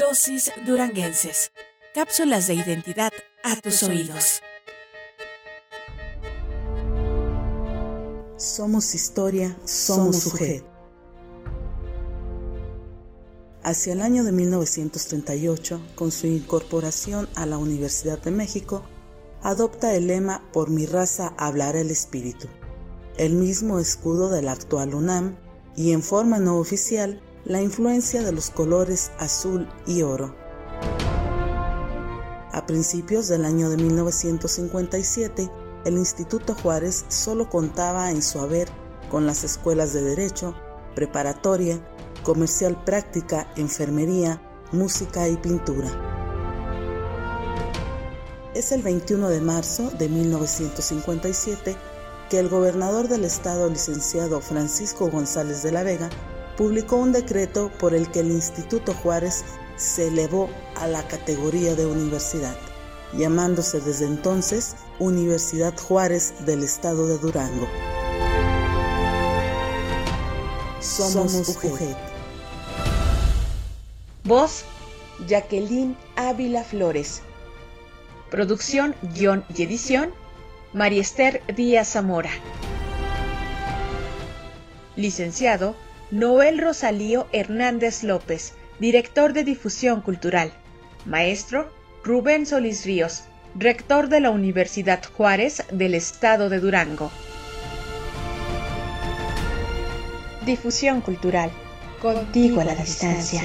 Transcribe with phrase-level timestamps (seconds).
[0.00, 1.52] Dosis Duranguenses.
[1.94, 3.12] Cápsulas de identidad
[3.44, 4.40] a tus oídos.
[8.38, 10.64] Somos historia, somos sujeto.
[13.62, 18.82] Hacia el año de 1938, con su incorporación a la Universidad de México,
[19.42, 22.48] adopta el lema Por mi raza hablará el espíritu,
[23.18, 25.36] el mismo escudo del actual UNAM
[25.76, 30.34] y en forma no oficial la influencia de los colores azul y oro.
[32.52, 35.50] A principios del año de 1957,
[35.84, 38.68] el Instituto Juárez solo contaba en su haber
[39.10, 40.54] con las escuelas de Derecho,
[40.94, 41.80] Preparatoria,
[42.22, 45.90] Comercial Práctica, Enfermería, Música y Pintura.
[48.54, 51.76] Es el 21 de marzo de 1957
[52.28, 56.10] que el gobernador del estado, licenciado Francisco González de la Vega,
[56.60, 59.44] publicó un decreto por el que el Instituto Juárez
[59.76, 62.54] se elevó a la categoría de universidad,
[63.14, 67.66] llamándose desde entonces Universidad Juárez del Estado de Durango.
[70.80, 71.58] Somos, Somos
[74.24, 74.64] Voz,
[75.26, 77.22] Jacqueline Ávila Flores.
[78.30, 80.12] Producción, guion y edición,
[80.74, 82.32] Mariester Díaz Zamora.
[84.96, 85.74] Licenciado,
[86.10, 90.52] Noel Rosalío Hernández López, director de difusión cultural.
[91.06, 91.72] Maestro,
[92.02, 93.22] Rubén Solís Ríos,
[93.54, 97.12] rector de la Universidad Juárez del Estado de Durango.
[100.44, 101.50] Difusión cultural.
[102.02, 103.42] Contigo a la distancia.